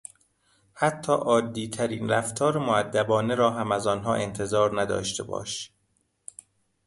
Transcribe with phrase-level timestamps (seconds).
[0.73, 5.71] حتی عادیترین رفتار مودبانه را هم از آنها انتظار نداشته باش.